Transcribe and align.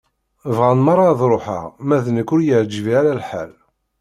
Bɣan 0.55 0.79
merra 0.85 1.03
ad 1.11 1.21
ruḥeɣ, 1.31 1.63
ma 1.87 1.97
d 2.03 2.05
nekk 2.15 2.29
ur 2.35 2.41
y-iεǧib 2.43 2.85
ara 2.99 3.19
lḥal. 3.19 3.51